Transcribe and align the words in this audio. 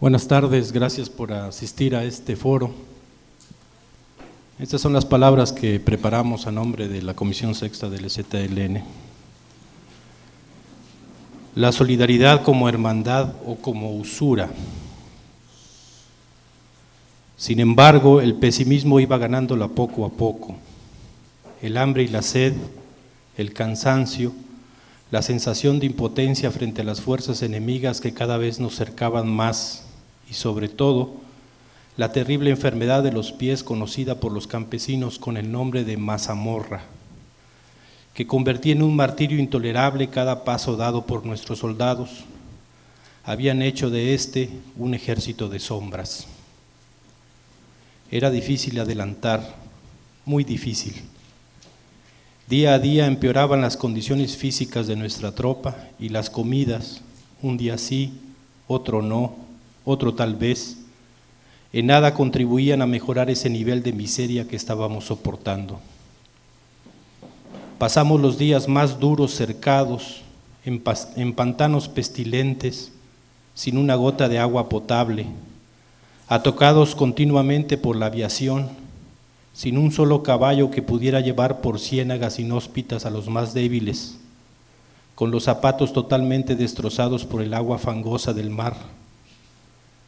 Buenas 0.00 0.26
tardes, 0.26 0.72
gracias 0.72 1.08
por 1.08 1.32
asistir 1.32 1.94
a 1.94 2.02
este 2.02 2.34
foro. 2.34 2.74
Estas 4.58 4.80
son 4.80 4.92
las 4.92 5.04
palabras 5.04 5.52
que 5.52 5.78
preparamos 5.78 6.48
a 6.48 6.52
nombre 6.52 6.88
de 6.88 7.00
la 7.00 7.14
Comisión 7.14 7.54
Sexta 7.54 7.88
del 7.88 8.10
ZLN. 8.10 8.82
La 11.54 11.70
solidaridad 11.70 12.42
como 12.42 12.68
hermandad 12.68 13.34
o 13.46 13.54
como 13.54 13.94
usura. 13.94 14.50
Sin 17.36 17.60
embargo, 17.60 18.20
el 18.20 18.34
pesimismo 18.34 18.98
iba 18.98 19.16
ganándola 19.16 19.68
poco 19.68 20.04
a 20.04 20.10
poco. 20.10 20.56
El 21.62 21.76
hambre 21.76 22.02
y 22.02 22.08
la 22.08 22.22
sed, 22.22 22.54
el 23.36 23.52
cansancio, 23.52 24.34
la 25.14 25.22
sensación 25.22 25.78
de 25.78 25.86
impotencia 25.86 26.50
frente 26.50 26.80
a 26.80 26.84
las 26.84 27.00
fuerzas 27.00 27.40
enemigas 27.42 28.00
que 28.00 28.12
cada 28.12 28.36
vez 28.36 28.58
nos 28.58 28.74
cercaban 28.74 29.28
más 29.28 29.84
y 30.28 30.34
sobre 30.34 30.68
todo 30.68 31.12
la 31.96 32.10
terrible 32.10 32.50
enfermedad 32.50 33.04
de 33.04 33.12
los 33.12 33.30
pies 33.30 33.62
conocida 33.62 34.18
por 34.18 34.32
los 34.32 34.48
campesinos 34.48 35.20
con 35.20 35.36
el 35.36 35.52
nombre 35.52 35.84
de 35.84 35.96
mazamorra, 35.96 36.82
que 38.12 38.26
convertía 38.26 38.72
en 38.72 38.82
un 38.82 38.96
martirio 38.96 39.38
intolerable 39.38 40.10
cada 40.10 40.42
paso 40.42 40.76
dado 40.76 41.06
por 41.06 41.24
nuestros 41.24 41.60
soldados, 41.60 42.24
habían 43.22 43.62
hecho 43.62 43.90
de 43.90 44.14
este 44.14 44.50
un 44.76 44.94
ejército 44.94 45.48
de 45.48 45.60
sombras. 45.60 46.26
Era 48.10 48.32
difícil 48.32 48.80
adelantar, 48.80 49.54
muy 50.24 50.42
difícil. 50.42 51.04
Día 52.48 52.74
a 52.74 52.78
día 52.78 53.06
empeoraban 53.06 53.62
las 53.62 53.78
condiciones 53.78 54.36
físicas 54.36 54.86
de 54.86 54.96
nuestra 54.96 55.32
tropa 55.32 55.76
y 55.98 56.10
las 56.10 56.28
comidas, 56.28 57.00
un 57.40 57.56
día 57.56 57.78
sí, 57.78 58.20
otro 58.66 59.00
no, 59.00 59.34
otro 59.84 60.12
tal 60.12 60.34
vez, 60.34 60.76
en 61.72 61.86
nada 61.86 62.12
contribuían 62.12 62.82
a 62.82 62.86
mejorar 62.86 63.30
ese 63.30 63.48
nivel 63.48 63.82
de 63.82 63.94
miseria 63.94 64.46
que 64.46 64.56
estábamos 64.56 65.06
soportando. 65.06 65.80
Pasamos 67.78 68.20
los 68.20 68.36
días 68.38 68.68
más 68.68 69.00
duros 69.00 69.32
cercados, 69.32 70.22
en, 70.64 71.32
pantanos 71.34 71.88
pestilentes, 71.88 72.92
sin 73.54 73.78
una 73.78 73.94
gota 73.94 74.28
de 74.28 74.38
agua 74.38 74.68
potable, 74.68 75.26
atocados 76.28 76.94
continuamente 76.94 77.76
por 77.76 77.96
la 77.96 78.06
aviación, 78.06 78.68
sin 79.54 79.78
un 79.78 79.90
solo 79.90 80.22
caballo 80.22 80.70
que 80.70 80.82
pudiera 80.82 81.20
llevar 81.20 81.62
por 81.62 81.80
ciénagas 81.80 82.38
inhóspitas 82.38 83.06
a 83.06 83.10
los 83.10 83.28
más 83.30 83.54
débiles, 83.54 84.18
con 85.14 85.30
los 85.30 85.44
zapatos 85.44 85.94
totalmente 85.94 86.56
destrozados 86.56 87.24
por 87.24 87.40
el 87.40 87.54
agua 87.54 87.78
fangosa 87.78 88.34
del 88.34 88.50
mar 88.50 88.74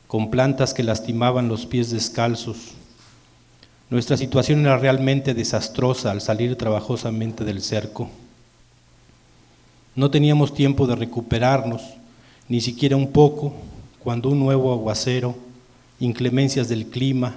con 0.06 0.30
plantas 0.30 0.72
que 0.72 0.82
lastimaban 0.82 1.48
los 1.48 1.66
pies 1.66 1.90
descalzos. 1.90 2.74
Nuestra 3.90 4.16
situación 4.16 4.60
era 4.60 4.78
realmente 4.78 5.34
desastrosa 5.34 6.10
al 6.10 6.20
salir 6.20 6.56
trabajosamente 6.56 7.44
del 7.44 7.60
cerco. 7.60 8.08
No 9.94 10.10
teníamos 10.10 10.54
tiempo 10.54 10.86
de 10.86 10.96
recuperarnos, 10.96 11.82
ni 12.48 12.60
siquiera 12.60 12.96
un 12.96 13.08
poco, 13.08 13.54
cuando 14.02 14.28
un 14.28 14.38
nuevo 14.38 14.72
aguacero, 14.72 15.34
inclemencias 15.98 16.68
del 16.68 16.86
clima, 16.86 17.34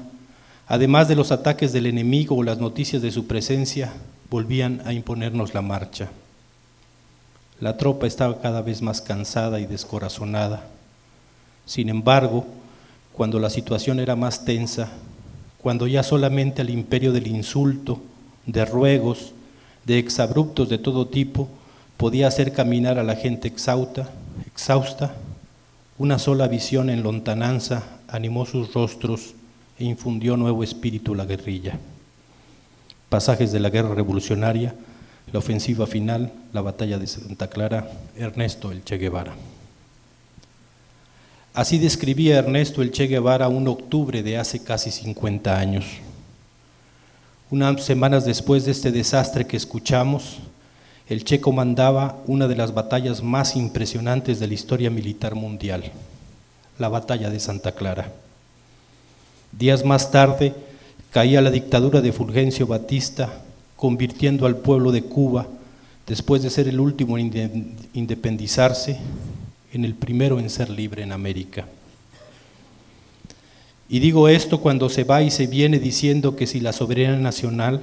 además 0.69 1.07
de 1.07 1.15
los 1.15 1.31
ataques 1.31 1.73
del 1.73 1.87
enemigo 1.87 2.35
o 2.35 2.43
las 2.43 2.59
noticias 2.59 3.01
de 3.01 3.11
su 3.11 3.25
presencia, 3.25 3.91
volvían 4.29 4.81
a 4.85 4.93
imponernos 4.93 5.55
la 5.55 5.63
marcha. 5.63 6.09
La 7.59 7.75
tropa 7.75 8.05
estaba 8.05 8.39
cada 8.39 8.61
vez 8.61 8.83
más 8.83 9.01
cansada 9.01 9.59
y 9.59 9.65
descorazonada. 9.65 10.67
Sin 11.65 11.89
embargo, 11.89 12.45
cuando 13.13 13.39
la 13.39 13.49
situación 13.49 13.99
era 13.99 14.15
más 14.15 14.45
tensa, 14.45 14.89
cuando 15.57 15.87
ya 15.87 16.03
solamente 16.03 16.61
al 16.61 16.69
imperio 16.69 17.11
del 17.11 17.25
insulto, 17.25 17.99
de 18.45 18.63
ruegos, 18.63 19.33
de 19.85 19.97
exabruptos 19.97 20.69
de 20.69 20.77
todo 20.77 21.07
tipo, 21.07 21.49
podía 21.97 22.27
hacer 22.27 22.53
caminar 22.53 22.99
a 22.99 23.03
la 23.03 23.15
gente 23.15 23.47
exhausta, 23.47 24.11
exhausta, 24.45 25.15
una 25.97 26.19
sola 26.19 26.47
visión 26.47 26.91
en 26.91 27.01
lontananza 27.01 27.83
animó 28.07 28.45
sus 28.45 28.71
rostros 28.73 29.33
e 29.79 29.85
infundió 29.85 30.35
nuevo 30.35 30.63
espíritu 30.63 31.13
a 31.13 31.17
la 31.17 31.25
guerrilla. 31.25 31.79
Pasajes 33.07 33.51
de 33.53 33.61
la 33.61 33.69
guerra 33.69 33.95
revolucionaria, 33.95 34.75
la 35.31 35.39
ofensiva 35.39 35.87
final, 35.87 36.33
la 36.53 36.61
batalla 36.61 36.99
de 36.99 37.07
Santa 37.07 37.47
Clara, 37.47 37.89
Ernesto 38.17 38.71
el 38.71 38.83
Che 38.83 38.97
Guevara. 38.97 39.33
Así 41.53 41.77
describía 41.77 42.39
Ernesto 42.39 42.81
el 42.81 42.91
Che 42.91 43.07
Guevara 43.07 43.47
un 43.47 43.67
octubre 43.67 44.21
de 44.21 44.37
hace 44.37 44.61
casi 44.63 44.91
50 44.91 45.57
años. 45.57 45.85
Unas 47.49 47.83
semanas 47.83 48.25
después 48.25 48.65
de 48.65 48.71
este 48.71 48.91
desastre 48.91 49.47
que 49.47 49.57
escuchamos, 49.57 50.39
el 51.07 51.23
Che 51.23 51.39
comandaba 51.39 52.17
una 52.27 52.47
de 52.47 52.55
las 52.55 52.73
batallas 52.73 53.23
más 53.23 53.55
impresionantes 53.55 54.39
de 54.39 54.47
la 54.47 54.53
historia 54.53 54.89
militar 54.89 55.35
mundial, 55.35 55.91
la 56.77 56.89
batalla 56.89 57.29
de 57.29 57.39
Santa 57.39 57.71
Clara. 57.71 58.11
Días 59.59 59.83
más 59.83 60.09
tarde 60.09 60.53
caía 61.11 61.41
la 61.41 61.51
dictadura 61.51 61.99
de 61.99 62.13
Fulgencio 62.13 62.65
Batista, 62.65 63.41
convirtiendo 63.75 64.45
al 64.45 64.55
pueblo 64.55 64.93
de 64.93 65.01
Cuba, 65.01 65.47
después 66.07 66.41
de 66.41 66.49
ser 66.49 66.69
el 66.69 66.79
último 66.79 67.17
en 67.17 67.75
independizarse, 67.93 68.97
en 69.73 69.83
el 69.83 69.95
primero 69.95 70.39
en 70.39 70.49
ser 70.49 70.69
libre 70.69 71.03
en 71.03 71.11
América. 71.11 71.67
Y 73.89 73.99
digo 73.99 74.29
esto 74.29 74.61
cuando 74.61 74.87
se 74.87 75.03
va 75.03 75.23
y 75.23 75.29
se 75.29 75.47
viene 75.47 75.77
diciendo 75.77 76.37
que 76.37 76.47
si 76.47 76.61
la 76.61 76.71
soberanía 76.71 77.17
nacional, 77.17 77.81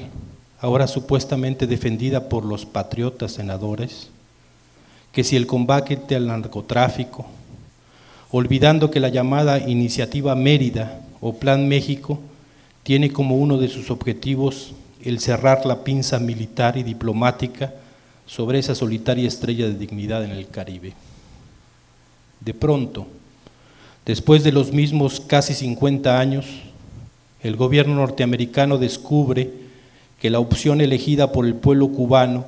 ahora 0.60 0.86
supuestamente 0.86 1.66
defendida 1.66 2.30
por 2.30 2.46
los 2.46 2.64
patriotas 2.64 3.32
senadores, 3.32 4.08
que 5.12 5.24
si 5.24 5.36
el 5.36 5.46
combate 5.46 6.16
al 6.16 6.26
narcotráfico, 6.26 7.26
olvidando 8.30 8.90
que 8.90 8.98
la 8.98 9.10
llamada 9.10 9.58
Iniciativa 9.58 10.34
Mérida 10.34 11.02
o 11.28 11.32
Plan 11.32 11.66
México 11.66 12.20
tiene 12.84 13.10
como 13.10 13.34
uno 13.34 13.58
de 13.58 13.66
sus 13.66 13.90
objetivos 13.90 14.74
el 15.02 15.18
cerrar 15.18 15.66
la 15.66 15.82
pinza 15.82 16.20
militar 16.20 16.76
y 16.76 16.84
diplomática 16.84 17.74
sobre 18.26 18.60
esa 18.60 18.76
solitaria 18.76 19.26
estrella 19.26 19.66
de 19.66 19.74
dignidad 19.74 20.24
en 20.24 20.30
el 20.30 20.46
Caribe. 20.46 20.92
De 22.40 22.54
pronto, 22.54 23.08
después 24.04 24.44
de 24.44 24.52
los 24.52 24.72
mismos 24.72 25.18
casi 25.18 25.52
50 25.54 26.16
años, 26.16 26.46
el 27.42 27.56
gobierno 27.56 27.96
norteamericano 27.96 28.78
descubre 28.78 29.50
que 30.20 30.30
la 30.30 30.38
opción 30.38 30.80
elegida 30.80 31.32
por 31.32 31.44
el 31.44 31.56
pueblo 31.56 31.88
cubano 31.88 32.46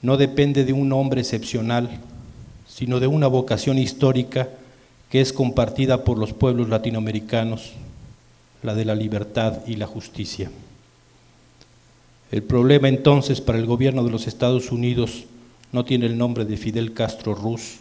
no 0.00 0.16
depende 0.16 0.64
de 0.64 0.72
un 0.72 0.90
hombre 0.94 1.20
excepcional, 1.20 1.90
sino 2.66 3.00
de 3.00 3.06
una 3.06 3.26
vocación 3.26 3.78
histórica 3.78 4.48
que 5.10 5.20
es 5.20 5.34
compartida 5.34 6.04
por 6.04 6.16
los 6.16 6.32
pueblos 6.32 6.70
latinoamericanos, 6.70 7.74
la 8.64 8.74
de 8.74 8.86
la 8.86 8.94
libertad 8.94 9.58
y 9.66 9.76
la 9.76 9.86
justicia. 9.86 10.50
El 12.32 12.42
problema 12.42 12.88
entonces 12.88 13.40
para 13.40 13.58
el 13.58 13.66
gobierno 13.66 14.02
de 14.02 14.10
los 14.10 14.26
Estados 14.26 14.72
Unidos 14.72 15.24
no 15.70 15.84
tiene 15.84 16.06
el 16.06 16.16
nombre 16.16 16.44
de 16.44 16.56
Fidel 16.56 16.94
Castro 16.94 17.34
Ruz, 17.34 17.80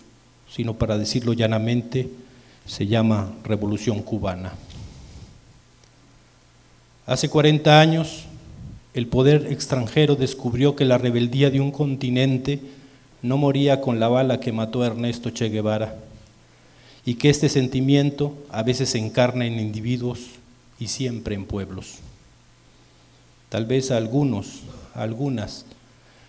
sino 0.52 0.74
para 0.76 0.98
decirlo 0.98 1.34
llanamente, 1.34 2.10
se 2.66 2.86
llama 2.86 3.32
Revolución 3.44 4.04
Cubana. 4.04 4.54
Hace 7.06 7.30
40 7.30 7.80
años, 7.80 8.26
el 8.94 9.08
poder 9.08 9.48
extranjero 9.50 10.16
descubrió 10.16 10.76
que 10.76 10.86
la 10.86 10.98
rebeldía 10.98 11.50
de 11.50 11.62
un 11.62 11.72
continente 11.72 12.60
no 13.22 13.38
moría 13.38 13.80
con 13.80 14.00
la 14.00 14.10
bala 14.10 14.40
que 14.42 14.52
mató 14.52 14.84
a 14.84 14.88
Ernesto 14.88 15.30
Che 15.30 15.50
Guevara 15.50 15.96
y 17.06 17.16
que 17.16 17.30
este 17.30 17.48
sentimiento 17.48 18.34
a 18.50 18.64
veces 18.64 18.90
se 18.90 19.00
encarna 19.00 19.46
en 19.46 19.60
individuos 19.60 20.43
y 20.80 20.88
siempre 20.88 21.36
en 21.36 21.46
pueblos. 21.46 22.00
Tal 23.50 23.66
vez 23.66 23.92
a 23.92 23.98
algunos, 23.98 24.62
a 24.96 25.04
algunas, 25.04 25.66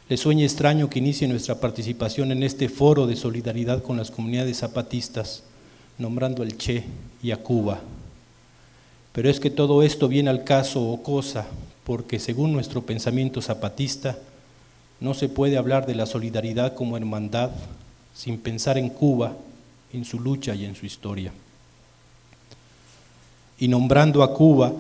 le 0.09 0.19
sueña 0.19 0.45
extraño 0.45 0.91
que 0.91 0.99
inicie 0.99 1.27
nuestra 1.27 1.61
participación 1.61 2.31
en 2.31 2.43
este 2.43 2.69
foro 2.69 3.07
de 3.07 3.17
solidaridad 3.17 3.83
con 3.83 3.97
las 3.97 4.11
comunidades 4.11 4.59
zapatistas, 4.59 5.43
nombrando 5.97 6.43
al 6.43 6.59
Che 6.59 6.85
y 7.23 7.31
a 7.31 7.39
Cuba. 7.39 7.81
Pero 9.13 9.31
es 9.31 9.41
que 9.41 9.51
todo 9.51 9.83
esto 9.83 10.09
viene 10.09 10.29
al 10.29 10.45
caso 10.45 10.83
o 10.83 11.03
cosa, 11.03 11.47
porque 11.85 12.19
según 12.19 12.53
nuestro 12.53 12.83
pensamiento 12.83 13.41
zapatista, 13.41 14.19
no 15.01 15.15
se 15.15 15.29
puede 15.29 15.57
hablar 15.57 15.87
de 15.87 15.95
la 15.95 16.07
solidaridad 16.07 16.75
como 16.75 16.97
hermandad 16.97 17.51
sin 18.15 18.39
pensar 18.39 18.77
en 18.77 18.91
Cuba, 18.91 19.37
en 19.93 20.05
su 20.05 20.21
lucha 20.21 20.55
y 20.55 20.65
en 20.65 20.75
su 20.75 20.85
historia. 20.85 21.33
Y 23.59 23.69
nombrando 23.69 24.23
a 24.23 24.35
Cuba, 24.35 24.73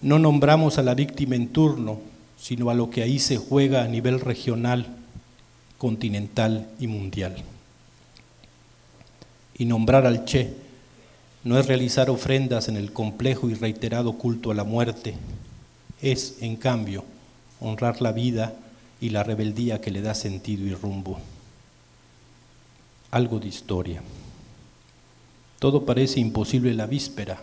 no 0.00 0.18
nombramos 0.18 0.78
a 0.78 0.82
la 0.82 0.94
víctima 0.94 1.36
en 1.36 1.48
turno, 1.48 2.00
sino 2.38 2.70
a 2.70 2.74
lo 2.74 2.90
que 2.90 3.02
ahí 3.02 3.18
se 3.18 3.36
juega 3.36 3.84
a 3.84 3.88
nivel 3.88 4.20
regional, 4.20 4.86
continental 5.78 6.68
y 6.80 6.86
mundial. 6.86 7.36
Y 9.56 9.64
nombrar 9.64 10.06
al 10.06 10.24
Che 10.24 10.54
no 11.44 11.58
es 11.58 11.66
realizar 11.66 12.08
ofrendas 12.08 12.68
en 12.68 12.76
el 12.76 12.92
complejo 12.92 13.50
y 13.50 13.54
reiterado 13.54 14.14
culto 14.14 14.50
a 14.50 14.54
la 14.54 14.64
muerte, 14.64 15.14
es, 16.00 16.38
en 16.40 16.56
cambio, 16.56 17.04
honrar 17.60 18.00
la 18.00 18.12
vida 18.12 18.54
y 19.00 19.10
la 19.10 19.22
rebeldía 19.22 19.80
que 19.80 19.90
le 19.90 20.02
da 20.02 20.14
sentido 20.14 20.66
y 20.66 20.74
rumbo. 20.74 21.18
Algo 23.10 23.38
de 23.38 23.48
historia. 23.48 24.02
Todo 25.58 25.84
parece 25.84 26.18
imposible 26.18 26.74
la 26.74 26.86
víspera, 26.86 27.40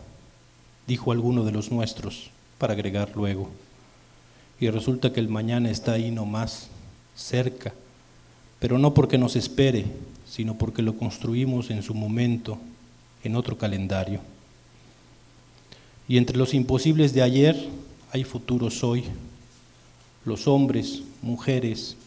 dijo 0.90 1.12
alguno 1.12 1.46
de 1.46 1.52
los 1.52 1.72
nuestros, 1.72 2.32
para 2.58 2.74
agregar 2.74 3.12
luego. 3.16 3.48
Y 4.60 4.70
resulta 4.72 5.14
que 5.14 5.20
el 5.20 5.30
mañana 5.30 5.70
está 5.70 5.94
ahí 5.94 6.10
nomás, 6.10 6.68
cerca, 7.16 7.74
pero 8.60 8.80
no 8.80 8.96
porque 8.96 9.20
nos 9.20 9.36
espere, 9.36 9.86
sino 10.28 10.58
porque 10.58 10.82
lo 10.82 10.98
construimos 10.98 11.70
en 11.70 11.84
su 11.84 11.94
momento, 11.94 12.58
en 13.24 13.36
otro 13.36 13.56
calendario. 13.56 14.20
Y 16.08 16.18
entre 16.18 16.38
los 16.38 16.56
imposibles 16.56 17.14
de 17.14 17.22
ayer 17.22 17.70
hay 18.12 18.24
futuros 18.24 18.84
hoy. 18.84 19.04
Los 20.26 20.48
hombres, 20.48 21.04
mujeres, 21.22 21.98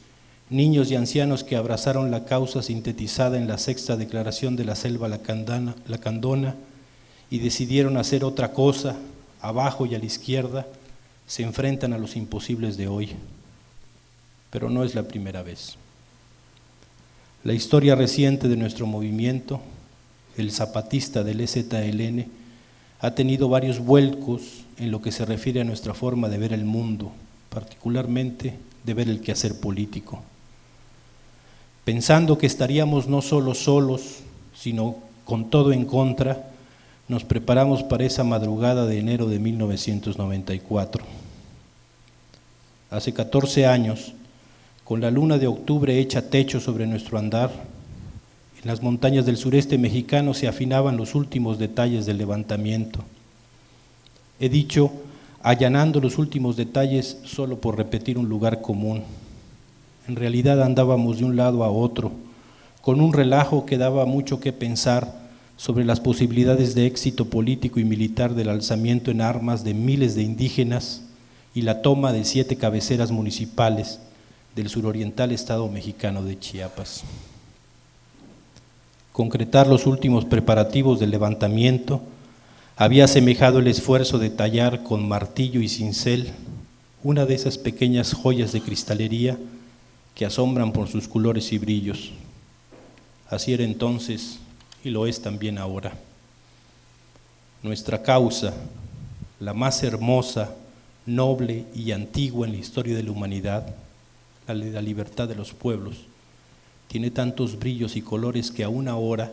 niños 0.51 0.91
y 0.91 0.97
ancianos 0.97 1.45
que 1.45 1.55
abrazaron 1.55 2.11
la 2.11 2.25
causa 2.25 2.63
sintetizada 2.63 3.39
en 3.39 3.47
la 3.47 3.59
sexta 3.59 3.97
declaración 3.97 4.57
de 4.57 4.65
la 4.65 4.75
selva 4.75 5.09
lacandona 5.09 6.57
y 7.33 7.39
decidieron 7.39 7.97
hacer 7.97 8.25
otra 8.25 8.53
cosa, 8.53 8.97
abajo 9.41 9.87
y 9.87 9.95
a 9.95 9.99
la 9.99 10.05
izquierda, 10.05 10.67
se 11.27 11.43
enfrentan 11.43 11.95
a 11.95 11.99
los 11.99 12.15
imposibles 12.15 12.77
de 12.77 12.89
hoy. 12.89 13.13
Pero 14.51 14.69
no 14.69 14.85
es 14.85 14.95
la 14.95 15.05
primera 15.05 15.43
vez. 15.43 15.77
La 17.43 17.55
historia 17.55 17.95
reciente 17.95 18.49
de 18.49 18.57
nuestro 18.59 18.87
movimiento, 18.87 19.63
el 20.37 20.53
zapatista 20.53 21.25
del 21.25 21.41
EZLN, 21.41 22.27
ha 23.01 23.15
tenido 23.15 23.49
varios 23.49 23.79
vuelcos 23.79 24.65
en 24.77 24.91
lo 24.91 25.01
que 25.01 25.11
se 25.11 25.25
refiere 25.25 25.63
a 25.63 25.65
nuestra 25.65 25.95
forma 25.95 26.29
de 26.29 26.37
ver 26.37 26.53
el 26.53 26.67
mundo, 26.67 27.13
particularmente 27.49 28.59
de 28.85 28.93
ver 28.95 29.09
el 29.09 29.23
quehacer 29.23 29.59
político 29.59 30.23
pensando 31.85 32.39
que 32.39 32.47
estaríamos 32.47 33.09
no 33.09 33.23
solo 33.23 33.55
solos, 33.55 34.21
sino 34.55 34.97
con 35.25 35.51
todo 35.51 35.73
en 35.73 35.85
contra, 35.85 36.52
nos 37.13 37.25
preparamos 37.25 37.83
para 37.83 38.05
esa 38.05 38.25
madrugada 38.25 38.87
de 38.87 38.99
enero 38.99 39.27
de 39.27 39.39
1994. 39.39 41.05
Hace 42.91 43.13
14 43.13 43.67
años, 43.67 44.15
con 44.83 45.01
la 45.03 45.11
luna 45.11 45.37
de 45.37 45.47
octubre 45.47 45.99
hecha 45.99 46.31
techo 46.31 46.59
sobre 46.59 46.87
nuestro 46.87 47.19
andar, 47.19 47.51
en 48.61 48.67
las 48.67 48.83
montañas 48.83 49.27
del 49.27 49.37
sureste 49.37 49.77
mexicano 49.77 50.33
se 50.33 50.49
afinaban 50.49 50.97
los 50.97 51.15
últimos 51.15 51.59
detalles 51.59 52.07
del 52.07 52.17
levantamiento. 52.17 53.05
He 54.41 54.49
dicho, 54.49 54.91
allanando 55.43 56.01
los 56.01 56.17
últimos 56.17 56.57
detalles 56.57 57.19
solo 57.25 57.61
por 57.61 57.77
repetir 57.77 58.17
un 58.17 58.29
lugar 58.29 58.63
común 58.63 59.03
en 60.09 60.17
realidad 60.17 60.63
andábamos 60.63 61.19
de 61.19 61.25
un 61.25 61.37
lado 61.37 61.63
a 61.63 61.71
otro, 61.71 62.11
con 62.81 63.01
un 63.01 63.13
relajo 63.13 63.67
que 63.67 63.79
daba 63.79 64.05
mucho 64.05 64.41
que 64.41 64.53
pensar 64.53 65.22
sobre 65.63 65.85
las 65.85 66.01
posibilidades 66.01 66.75
de 66.75 66.87
éxito 66.87 67.27
político 67.27 67.79
y 67.79 67.85
militar 67.85 68.35
del 68.35 68.49
alzamiento 68.49 69.13
en 69.13 69.21
armas 69.21 69.63
de 69.63 69.75
miles 69.75 70.17
de 70.17 70.23
indígenas 70.23 71.03
y 71.55 71.63
la 71.63 71.83
toma 71.83 72.13
de 72.13 72.25
siete 72.25 72.57
cabeceras 72.57 73.13
municipales 73.13 74.01
del 74.57 74.69
suroriental 74.69 75.31
estado 75.31 75.69
mexicano 75.69 76.25
de 76.25 76.37
Chiapas. 76.37 77.05
Concretar 79.13 79.69
los 79.69 79.87
últimos 79.87 80.25
preparativos 80.25 80.99
del 80.99 81.13
levantamiento 81.13 82.03
había 82.75 83.05
asemejado 83.05 83.61
el 83.61 83.69
esfuerzo 83.69 84.19
de 84.19 84.31
tallar 84.31 84.83
con 84.83 85.07
martillo 85.07 85.61
y 85.61 85.69
cincel 85.69 86.33
una 87.05 87.25
de 87.25 87.37
esas 87.37 87.57
pequeñas 87.57 88.15
joyas 88.15 88.51
de 88.51 88.63
cristalería 88.63 89.39
que 90.17 90.27
asombran 90.27 90.73
por 90.73 90.89
sus 90.89 91.07
colores 91.07 91.53
y 91.53 91.59
brillos. 91.59 92.11
Así 93.31 93.53
era 93.53 93.63
entonces 93.63 94.41
y 94.85 94.91
lo 94.91 95.07
es 95.07 95.23
también 95.23 95.59
ahora. 95.59 95.93
Nuestra 97.63 98.03
causa, 98.03 98.53
la 99.41 99.55
más 99.55 99.83
hermosa, 99.83 100.55
noble 101.07 101.67
y 101.75 101.93
antigua 101.93 102.47
en 102.47 102.53
la 102.53 102.59
historia 102.59 102.97
de 102.97 103.03
la 103.03 103.11
humanidad, 103.11 103.75
la 104.47 104.55
de 104.55 104.71
la 104.71 104.83
libertad 104.83 105.29
de 105.29 105.35
los 105.35 105.53
pueblos, 105.53 105.97
tiene 106.89 107.11
tantos 107.11 107.59
brillos 107.59 107.97
y 107.97 108.03
colores 108.03 108.51
que 108.51 108.65
aún 108.65 108.89
ahora, 108.89 109.33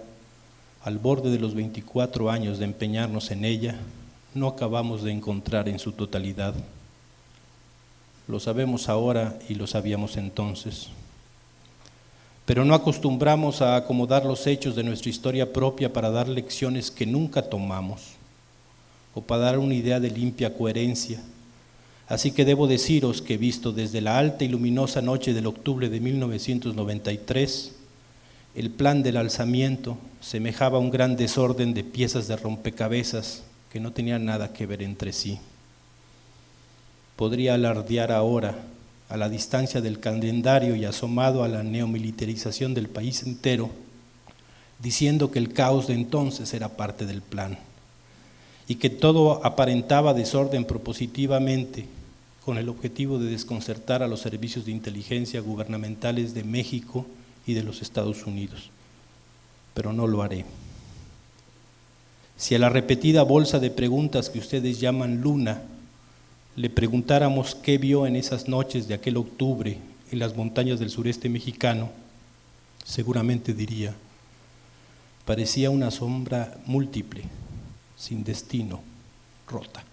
al 0.83 0.97
borde 0.97 1.29
de 1.29 1.39
los 1.39 1.55
24 1.55 2.29
años 2.29 2.59
de 2.59 2.65
empeñarnos 2.65 3.31
en 3.31 3.43
ella, 3.43 3.79
no 4.33 4.47
acabamos 4.47 5.03
de 5.03 5.11
encontrar 5.11 5.67
en 5.67 5.79
su 5.79 5.91
totalidad 5.91 6.53
lo 8.29 8.39
sabemos 8.39 8.89
ahora 8.89 9.39
y 9.49 9.55
lo 9.55 9.65
sabíamos 9.65 10.15
entonces. 10.15 10.89
Pero 12.49 12.65
no 12.65 12.73
acostumbramos 12.73 13.61
a 13.61 13.75
acomodar 13.75 14.25
los 14.25 14.47
hechos 14.47 14.75
de 14.75 14.81
nuestra 14.81 15.11
historia 15.11 15.53
propia 15.53 15.93
para 15.93 16.09
dar 16.09 16.27
lecciones 16.27 16.89
que 16.89 17.05
nunca 17.05 17.43
tomamos 17.43 18.13
o 19.13 19.21
para 19.21 19.43
dar 19.43 19.59
una 19.59 19.75
idea 19.75 19.99
de 19.99 20.09
limpia 20.09 20.57
coherencia. 20.57 21.21
Así 22.07 22.31
que 22.31 22.45
debo 22.45 22.65
deciros 22.65 23.21
que 23.21 23.37
visto 23.37 23.71
desde 23.71 24.01
la 24.01 24.17
alta 24.17 24.45
y 24.45 24.47
luminosa 24.47 24.99
noche 24.99 25.31
del 25.31 25.45
octubre 25.45 25.89
de 25.89 25.99
1993, 25.99 27.75
el 28.55 28.71
plan 28.71 29.03
del 29.03 29.17
alzamiento 29.17 29.99
semejaba 30.19 30.79
un 30.79 30.89
gran 30.89 31.17
desorden 31.17 31.75
de 31.75 31.83
piezas 31.83 32.27
de 32.27 32.35
rompecabezas 32.35 33.43
que 33.71 33.79
no 33.79 33.91
tenían 33.91 34.25
nada 34.25 34.53
que 34.53 34.65
ver 34.65 34.81
entre 34.81 35.13
sí 35.13 35.37
podría 37.15 37.55
alardear 37.55 38.13
ahora, 38.13 38.55
a 39.09 39.17
la 39.17 39.27
distancia 39.27 39.81
del 39.81 39.99
calendario 39.99 40.75
y 40.75 40.85
asomado 40.85 41.43
a 41.43 41.47
la 41.47 41.63
neomilitarización 41.63 42.75
del 42.75 42.87
país 42.87 43.23
entero, 43.23 43.71
diciendo 44.77 45.31
que 45.31 45.39
el 45.39 45.51
caos 45.51 45.87
de 45.87 45.95
entonces 45.95 46.53
era 46.53 46.69
parte 46.69 47.05
del 47.05 47.21
plan 47.21 47.57
y 48.67 48.75
que 48.75 48.91
todo 48.91 49.43
aparentaba 49.43 50.13
desorden 50.13 50.63
propositivamente 50.63 51.87
con 52.45 52.59
el 52.59 52.69
objetivo 52.69 53.17
de 53.17 53.31
desconcertar 53.31 54.03
a 54.03 54.07
los 54.07 54.21
servicios 54.21 54.65
de 54.65 54.71
inteligencia 54.71 55.41
gubernamentales 55.41 56.35
de 56.35 56.43
México 56.43 57.05
y 57.47 57.55
de 57.55 57.63
los 57.63 57.81
Estados 57.81 58.25
Unidos. 58.27 58.69
Pero 59.73 59.91
no 59.91 60.05
lo 60.05 60.21
haré. 60.21 60.45
Si 62.37 62.53
a 62.53 62.59
la 62.59 62.69
repetida 62.69 63.23
bolsa 63.23 63.59
de 63.59 63.71
preguntas 63.71 64.29
que 64.29 64.39
ustedes 64.39 64.79
llaman 64.79 65.19
luna 65.19 65.63
le 66.59 66.69
preguntáramos 66.69 67.55
qué 67.55 67.77
vio 67.77 68.05
en 68.05 68.17
esas 68.17 68.49
noches 68.49 68.85
de 68.89 68.93
aquel 68.93 69.15
octubre 69.15 69.77
en 70.11 70.19
las 70.19 70.35
montañas 70.35 70.77
del 70.77 70.89
sureste 70.89 71.29
mexicano, 71.29 71.89
seguramente 72.83 73.53
diría, 73.53 73.95
parecía 75.23 75.69
una 75.69 75.89
sombra 75.89 76.57
múltiple, 76.65 77.23
sin 77.95 78.25
destino, 78.25 78.81
rota. 79.47 79.85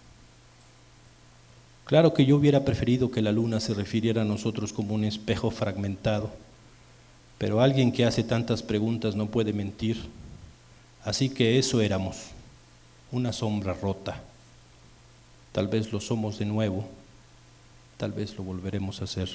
Claro 1.84 2.12
que 2.12 2.26
yo 2.26 2.34
hubiera 2.34 2.64
preferido 2.64 3.12
que 3.12 3.22
la 3.22 3.30
luna 3.30 3.60
se 3.60 3.72
refiriera 3.72 4.22
a 4.22 4.24
nosotros 4.24 4.72
como 4.72 4.92
un 4.92 5.04
espejo 5.04 5.52
fragmentado, 5.52 6.32
pero 7.38 7.60
alguien 7.60 7.92
que 7.92 8.06
hace 8.06 8.24
tantas 8.24 8.64
preguntas 8.64 9.14
no 9.14 9.26
puede 9.26 9.52
mentir, 9.52 10.02
así 11.04 11.28
que 11.28 11.60
eso 11.60 11.80
éramos, 11.80 12.16
una 13.12 13.32
sombra 13.32 13.72
rota 13.72 14.20
tal 15.56 15.68
vez 15.68 15.90
lo 15.90 16.00
somos 16.00 16.38
de 16.38 16.44
nuevo, 16.44 16.84
tal 17.96 18.12
vez 18.12 18.36
lo 18.36 18.44
volveremos 18.44 19.00
a 19.00 19.04
hacer. 19.04 19.30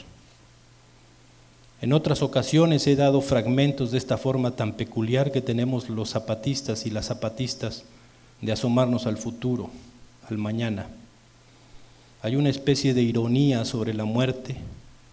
En 1.81 1.93
otras 1.93 2.21
ocasiones 2.21 2.85
he 2.85 2.95
dado 2.95 3.21
fragmentos 3.21 3.89
de 3.89 3.97
esta 3.97 4.19
forma 4.19 4.55
tan 4.55 4.73
peculiar 4.73 5.31
que 5.31 5.41
tenemos 5.41 5.89
los 5.89 6.11
zapatistas 6.11 6.85
y 6.85 6.91
las 6.91 7.07
zapatistas 7.07 7.85
de 8.39 8.51
asomarnos 8.51 9.07
al 9.07 9.17
futuro, 9.17 9.71
al 10.29 10.37
mañana. 10.37 10.89
Hay 12.21 12.35
una 12.35 12.49
especie 12.49 12.93
de 12.93 13.01
ironía 13.01 13.65
sobre 13.65 13.95
la 13.95 14.05
muerte 14.05 14.57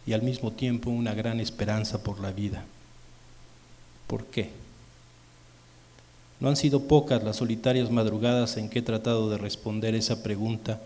y 0.07 0.13
al 0.13 0.21
mismo 0.21 0.53
tiempo 0.53 0.91
una 0.91 1.15
gran 1.15 1.41
esperanza 1.41 2.03
por 2.03 2.21
la 2.21 2.33
vida. 2.33 2.67
¿Por 4.07 4.27
qué? 4.27 4.51
No 6.39 6.51
han 6.51 6.57
sido 6.57 6.83
pocas 6.83 7.25
las 7.25 7.37
solitarias 7.37 7.91
madrugadas 7.91 8.59
en 8.59 8.69
que 8.69 8.81
he 8.81 8.83
tratado 8.83 9.31
de 9.31 9.39
responder 9.39 9.95
esa 9.95 10.23
pregunta 10.23 10.83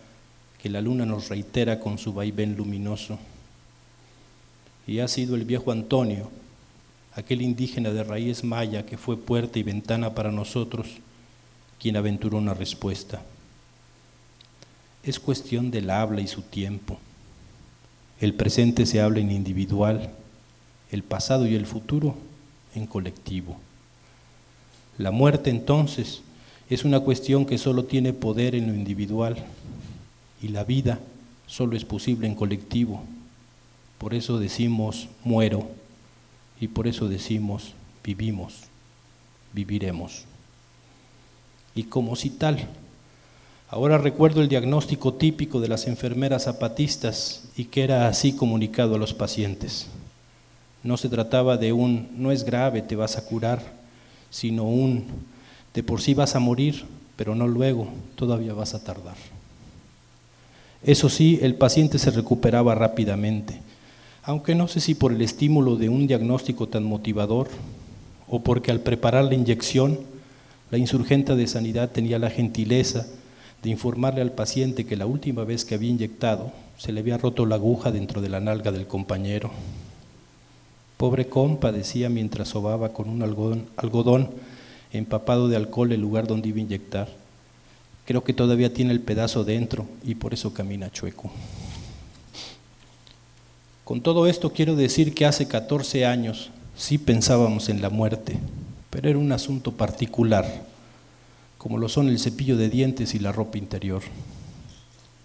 que 0.63 0.71
la 0.71 0.81
luna 0.81 1.05
nos 1.05 1.29
reitera 1.29 1.81
con 1.81 1.99
su 1.99 2.13
vaivén 2.13 2.57
luminoso. 2.57 3.19
Y 4.87 5.01
ha 5.01 5.09
sido 5.09 5.35
el 5.35 5.45
viejo 5.45 5.73
Antonio, 5.73 6.31
aquel 7.17 7.43
indígena 7.43 7.91
de 7.91 8.05
raíz 8.05 8.45
maya 8.45 8.87
que 8.87 8.97
fue 8.97 9.17
puerta 9.17 9.59
y 9.59 9.65
ventana 9.65 10.15
para 10.15 10.31
nosotros, 10.31 10.87
quien 11.81 11.97
aventuró 11.97 12.39
una 12.39 12.55
respuesta. 12.55 13.23
Es 15.03 15.19
cuestión 15.19 15.73
del 15.73 15.91
habla 15.91 16.21
y 16.21 16.29
su 16.29 16.43
tiempo. 16.43 17.01
El 18.21 18.35
presente 18.35 18.87
se 18.87 19.01
habla 19.01 19.19
en 19.19 19.33
individual, 19.33 20.13
el 20.93 21.03
pasado 21.03 21.49
y 21.49 21.57
el 21.57 21.67
futuro 21.67 22.15
en 22.77 22.87
colectivo. 22.87 23.57
La 24.97 25.11
muerte 25.11 25.51
entonces 25.51 26.23
es 26.71 26.85
una 26.85 27.01
cuestión 27.01 27.47
que 27.47 27.59
solo 27.59 27.85
tiene 27.85 28.13
poder 28.13 28.55
en 28.55 28.69
lo 28.69 28.75
individual 28.75 29.45
y 30.43 30.49
la 30.49 30.65
vida 30.65 30.99
solo 31.47 31.77
es 31.77 31.85
posible 31.85 32.27
en 32.27 32.35
colectivo. 32.35 33.03
Por 33.99 34.15
eso 34.15 34.39
decimos 34.39 35.09
muero 35.25 35.71
y 36.61 36.69
por 36.69 36.89
eso 36.89 37.09
decimos 37.09 37.75
vivimos, 38.05 38.65
viviremos. 39.53 40.25
Y 41.75 41.85
como 41.85 42.17
si 42.17 42.31
tal, 42.31 42.69
ahora 43.71 43.99
recuerdo 43.99 44.43
el 44.43 44.49
diagnóstico 44.49 45.15
típico 45.15 45.61
de 45.61 45.69
las 45.69 45.87
enfermeras 45.87 46.45
zapatistas 46.45 47.45
y 47.57 47.67
que 47.67 47.85
era 47.85 48.09
así 48.09 48.33
comunicado 48.33 48.97
a 48.97 48.99
los 48.99 49.15
pacientes. 49.15 49.87
No 50.83 50.97
se 50.97 51.09
trataba 51.09 51.57
de 51.57 51.73
un 51.73 52.09
no 52.17 52.33
es 52.33 52.45
grave, 52.45 52.83
te 52.83 52.97
vas 52.97 53.17
a 53.17 53.25
curar, 53.25 53.63
sino 54.31 54.65
un 54.65 55.07
de 55.75 55.83
por 55.83 56.03
sí 56.03 56.13
vas 56.13 56.35
a 56.35 56.41
morir, 56.41 56.85
pero 57.17 57.35
no 57.35 57.47
luego, 57.47 57.89
todavía 58.17 58.53
vas 58.53 58.75
a 58.75 58.83
tardar. 58.83 59.17
Eso 60.85 61.09
sí, 61.09 61.39
el 61.43 61.55
paciente 61.55 61.99
se 61.99 62.11
recuperaba 62.11 62.75
rápidamente, 62.75 63.61
aunque 64.25 64.55
no 64.55 64.67
sé 64.67 64.81
si 64.81 64.95
por 64.95 65.13
el 65.13 65.23
estímulo 65.23 65.77
de 65.77 65.89
un 65.89 66.07
diagnóstico 66.07 66.69
tan 66.69 66.83
motivador 66.83 67.49
o 68.29 68.41
porque 68.41 68.71
al 68.73 68.81
preparar 68.81 69.25
la 69.27 69.35
inyección, 69.35 70.01
la 70.71 70.79
insurgente 70.79 71.37
de 71.37 71.47
sanidad 71.47 71.91
tenía 71.91 72.19
la 72.19 72.31
gentileza 72.31 73.07
de 73.63 73.71
informarle 73.71 74.23
al 74.23 74.33
paciente 74.33 74.85
que 74.85 74.97
la 74.97 75.07
última 75.07 75.45
vez 75.45 75.65
que 75.65 75.75
había 75.77 75.91
inyectado 75.91 76.51
se 76.79 76.93
le 76.93 77.01
había 77.01 77.19
roto 77.19 77.47
la 77.47 77.55
aguja 77.55 77.93
dentro 77.93 78.21
de 78.21 78.29
la 78.29 78.41
nalga 78.41 78.73
del 78.73 78.89
compañero. 78.89 79.53
Pobre 80.97 81.27
compa, 81.27 81.71
decía 81.71 82.09
mientras 82.09 82.49
sobaba 82.49 82.93
con 82.93 83.09
un 83.09 83.23
algodón, 83.23 83.67
algodón 83.77 84.31
empapado 84.93 85.49
de 85.49 85.57
alcohol 85.57 85.93
el 85.93 86.01
lugar 86.01 86.27
donde 86.27 86.49
iba 86.49 86.59
a 86.59 86.63
inyectar. 86.63 87.22
Creo 88.13 88.25
que 88.25 88.35
todavía 88.35 88.75
tiene 88.75 88.93
el 88.93 89.01
pedazo 89.01 89.43
dentro 89.43 89.87
y 90.05 90.17
por 90.17 90.35
eso 90.35 90.53
camina 90.53 90.93
chueco. 90.93 91.31
Con 93.85 94.03
todo 94.03 94.27
esto 94.27 94.53
quiero 94.53 94.77
decir 94.77 95.15
que 95.15 95.25
hace 95.25 95.49
14 95.49 96.05
años 96.05 96.51
sí 96.77 96.99
pensábamos 96.99 97.71
en 97.71 97.81
la 97.81 97.89
muerte, 97.89 98.37
pero 98.91 99.09
era 99.09 99.19
un 99.19 99.33
asunto 99.33 99.73
particular, 99.73 100.45
como 101.57 101.79
lo 101.79 101.89
son 101.89 102.11
el 102.11 102.19
cepillo 102.19 102.59
de 102.59 102.69
dientes 102.69 103.15
y 103.15 103.19
la 103.19 103.33
ropa 103.33 103.57
interior. 103.57 104.03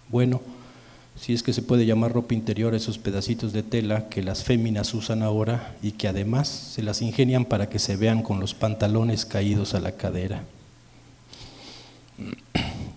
Bueno, 0.08 0.40
si 1.14 1.34
es 1.34 1.42
que 1.42 1.52
se 1.52 1.60
puede 1.60 1.84
llamar 1.84 2.14
ropa 2.14 2.32
interior 2.32 2.74
esos 2.74 2.96
pedacitos 2.96 3.52
de 3.52 3.62
tela 3.62 4.08
que 4.08 4.22
las 4.22 4.44
féminas 4.44 4.94
usan 4.94 5.22
ahora 5.22 5.76
y 5.82 5.90
que 5.90 6.08
además 6.08 6.48
se 6.48 6.82
las 6.82 7.02
ingenian 7.02 7.44
para 7.44 7.68
que 7.68 7.80
se 7.80 7.96
vean 7.96 8.22
con 8.22 8.40
los 8.40 8.54
pantalones 8.54 9.26
caídos 9.26 9.74
a 9.74 9.80
la 9.80 9.92
cadera. 9.92 10.42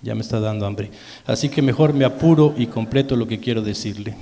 Ya 0.02 0.16
me 0.16 0.22
está 0.22 0.40
dando 0.40 0.66
hambre. 0.66 0.92
Así 1.26 1.50
que 1.50 1.62
mejor 1.62 1.94
me 1.94 2.06
apuro 2.06 2.54
y 2.58 2.68
completo 2.68 3.16
lo 3.16 3.28
que 3.28 3.40
quiero 3.40 3.62
decirle. 3.62 4.16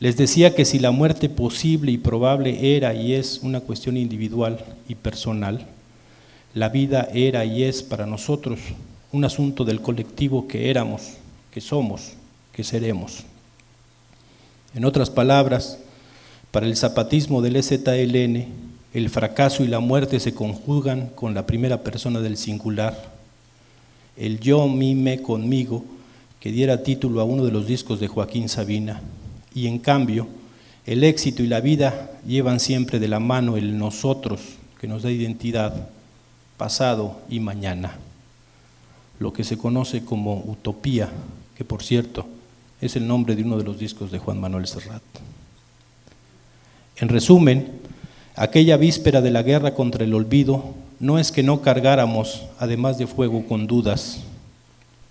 Les 0.00 0.16
decía 0.16 0.54
que 0.54 0.64
si 0.64 0.78
la 0.78 0.90
muerte 0.90 1.28
posible 1.28 1.92
y 1.92 1.98
probable 1.98 2.76
era 2.76 2.94
y 2.94 3.12
es 3.12 3.40
una 3.42 3.60
cuestión 3.60 3.96
individual 3.96 4.64
y 4.88 4.96
personal, 4.96 5.66
la 6.54 6.68
vida 6.68 7.08
era 7.12 7.44
y 7.44 7.62
es 7.62 7.82
para 7.82 8.06
nosotros 8.06 8.60
un 9.12 9.24
asunto 9.24 9.64
del 9.64 9.80
colectivo 9.80 10.48
que 10.48 10.70
éramos, 10.70 11.14
que 11.52 11.60
somos 11.60 12.14
que 12.54 12.64
seremos. 12.64 13.24
En 14.74 14.84
otras 14.84 15.10
palabras, 15.10 15.78
para 16.50 16.66
el 16.66 16.76
zapatismo 16.76 17.42
del 17.42 17.56
EZLN, 17.56 18.46
el 18.92 19.10
fracaso 19.10 19.64
y 19.64 19.68
la 19.68 19.80
muerte 19.80 20.20
se 20.20 20.34
conjugan 20.34 21.08
con 21.14 21.34
la 21.34 21.46
primera 21.46 21.82
persona 21.82 22.20
del 22.20 22.36
singular, 22.36 23.12
el 24.16 24.40
yo, 24.40 24.68
mi, 24.68 24.94
me, 24.94 25.22
conmigo, 25.22 25.84
que 26.40 26.52
diera 26.52 26.82
título 26.82 27.20
a 27.20 27.24
uno 27.24 27.44
de 27.44 27.52
los 27.52 27.66
discos 27.66 28.00
de 28.00 28.08
Joaquín 28.08 28.48
Sabina. 28.48 29.00
Y 29.54 29.66
en 29.66 29.78
cambio, 29.78 30.26
el 30.86 31.02
éxito 31.04 31.42
y 31.42 31.46
la 31.46 31.60
vida 31.60 32.10
llevan 32.26 32.60
siempre 32.60 32.98
de 32.98 33.08
la 33.08 33.20
mano 33.20 33.56
el 33.56 33.78
nosotros, 33.78 34.40
que 34.80 34.86
nos 34.86 35.02
da 35.02 35.10
identidad, 35.10 35.88
pasado 36.56 37.20
y 37.30 37.40
mañana. 37.40 37.96
Lo 39.18 39.32
que 39.32 39.44
se 39.44 39.56
conoce 39.56 40.04
como 40.04 40.44
utopía, 40.46 41.08
que 41.56 41.64
por 41.64 41.82
cierto, 41.82 42.26
es 42.80 42.96
el 42.96 43.06
nombre 43.06 43.34
de 43.34 43.42
uno 43.42 43.56
de 43.56 43.64
los 43.64 43.78
discos 43.78 44.10
de 44.10 44.18
Juan 44.18 44.40
Manuel 44.40 44.66
Serrat. 44.66 45.02
En 46.96 47.08
resumen, 47.08 47.80
aquella 48.36 48.76
víspera 48.76 49.20
de 49.20 49.30
la 49.30 49.42
guerra 49.42 49.74
contra 49.74 50.04
el 50.04 50.14
olvido 50.14 50.74
no 51.00 51.18
es 51.18 51.32
que 51.32 51.42
no 51.42 51.60
cargáramos, 51.60 52.42
además 52.58 52.98
de 52.98 53.06
fuego, 53.06 53.44
con 53.46 53.66
dudas. 53.66 54.20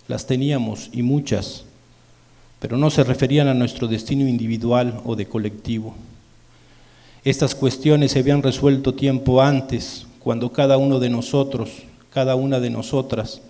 Las 0.08 0.26
teníamos 0.26 0.90
y 0.92 1.02
muchas, 1.02 1.64
pero 2.60 2.78
no 2.78 2.90
se 2.90 3.04
referían 3.04 3.48
a 3.48 3.54
nuestro 3.54 3.88
destino 3.88 4.28
individual 4.28 5.02
o 5.06 5.16
de 5.16 5.26
colectivo. 5.26 5.96
Estas 7.24 7.56
cuestiones 7.56 8.12
se 8.12 8.20
habían 8.20 8.44
resuelto 8.44 8.94
tiempo 8.94 9.42
antes, 9.42 10.06
cuando 10.20 10.52
cada 10.52 10.78
uno 10.78 11.00
de 11.00 11.10
nosotros, 11.10 11.70
cada 12.12 12.36
una 12.36 12.60
de 12.60 12.70
nosotras, 12.70 13.42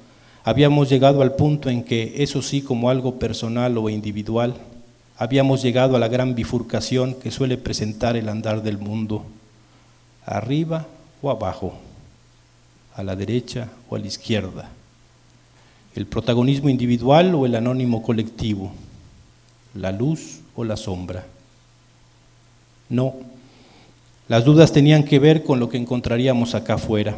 Habíamos 0.45 0.89
llegado 0.89 1.21
al 1.21 1.35
punto 1.35 1.69
en 1.69 1.83
que, 1.83 2.15
eso 2.17 2.41
sí 2.41 2.61
como 2.61 2.89
algo 2.89 3.17
personal 3.17 3.77
o 3.77 3.89
individual, 3.89 4.55
habíamos 5.17 5.61
llegado 5.61 5.95
a 5.95 5.99
la 5.99 6.09
gran 6.09 6.35
bifurcación 6.35 7.13
que 7.13 7.31
suele 7.31 7.57
presentar 7.57 8.17
el 8.17 8.27
andar 8.27 8.61
del 8.61 8.77
mundo, 8.77 9.23
arriba 10.25 10.85
o 11.21 11.31
abajo, 11.31 11.75
a 12.95 13.03
la 13.03 13.15
derecha 13.15 13.69
o 13.89 13.95
a 13.95 13.99
la 13.99 14.07
izquierda, 14.07 14.69
el 15.95 16.05
protagonismo 16.05 16.69
individual 16.69 17.33
o 17.35 17.45
el 17.45 17.55
anónimo 17.55 18.01
colectivo, 18.01 18.71
la 19.75 19.91
luz 19.91 20.39
o 20.55 20.63
la 20.63 20.77
sombra. 20.77 21.25
No, 22.89 23.15
las 24.27 24.45
dudas 24.45 24.71
tenían 24.71 25.03
que 25.03 25.19
ver 25.19 25.43
con 25.43 25.59
lo 25.59 25.69
que 25.69 25.77
encontraríamos 25.77 26.55
acá 26.55 26.75
afuera. 26.75 27.17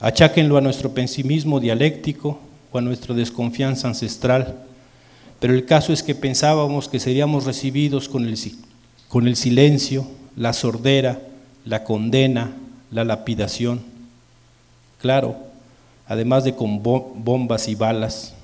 Acháquenlo 0.00 0.56
a 0.56 0.60
nuestro 0.60 0.92
pesimismo 0.92 1.60
dialéctico 1.60 2.40
o 2.72 2.78
a 2.78 2.80
nuestra 2.80 3.14
desconfianza 3.14 3.88
ancestral, 3.88 4.64
pero 5.40 5.54
el 5.54 5.64
caso 5.64 5.92
es 5.92 6.02
que 6.02 6.14
pensábamos 6.14 6.88
que 6.88 7.00
seríamos 7.00 7.44
recibidos 7.44 8.08
con 8.08 8.26
el, 8.26 8.38
con 9.08 9.26
el 9.26 9.36
silencio, 9.36 10.06
la 10.36 10.52
sordera, 10.52 11.20
la 11.64 11.84
condena, 11.84 12.52
la 12.90 13.04
lapidación. 13.04 13.89
Claro, 15.00 15.36
además 16.06 16.44
de 16.44 16.54
con 16.54 16.82
bombas 16.82 17.68
y 17.68 17.74
balas. 17.74 18.34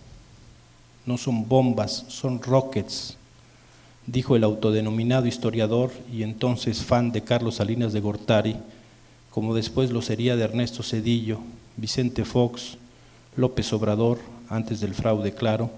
No 1.05 1.19
son 1.19 1.47
bombas, 1.47 2.05
son 2.09 2.43
rockets, 2.43 3.17
dijo 4.07 4.37
el 4.37 4.45
autodenominado 4.45 5.27
historiador 5.27 5.93
y 6.13 6.23
entonces 6.23 6.83
fan 6.83 7.13
de 7.13 7.23
Carlos 7.23 7.57
Salinas 7.57 7.93
de 7.93 8.01
Gortari, 8.01 8.57
como 9.31 9.55
después 9.55 9.91
lo 9.91 10.01
sería 10.01 10.35
de 10.35 10.45
Ernesto 10.45 10.83
Cedillo, 10.83 11.41
Vicente 11.77 12.25
Fox, 12.25 12.79
López 13.37 13.73
Obrador, 13.73 14.19
antes 14.49 14.81
del 14.81 14.95
fraude 14.95 15.33
claro, 15.33 15.71